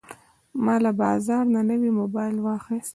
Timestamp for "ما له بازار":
0.63-1.43